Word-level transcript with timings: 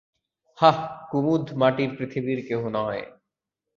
হা, 0.57 0.71
কুমুদ 1.11 1.45
মাটির 1.53 1.89
পৃথিবীর 1.97 2.39
কেহ 2.47 2.61
নয়। 2.69 3.01